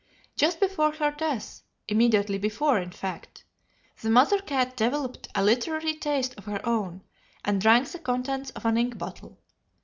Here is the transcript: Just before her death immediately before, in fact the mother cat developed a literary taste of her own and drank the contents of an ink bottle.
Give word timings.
Just 0.35 0.59
before 0.59 0.93
her 0.93 1.11
death 1.11 1.61
immediately 1.87 2.39
before, 2.39 2.79
in 2.79 2.89
fact 2.89 3.43
the 4.01 4.09
mother 4.09 4.39
cat 4.39 4.75
developed 4.75 5.27
a 5.35 5.43
literary 5.43 5.93
taste 5.93 6.33
of 6.39 6.45
her 6.45 6.59
own 6.65 7.03
and 7.45 7.61
drank 7.61 7.87
the 7.89 7.99
contents 7.99 8.49
of 8.49 8.65
an 8.65 8.77
ink 8.77 8.97
bottle. 8.97 9.37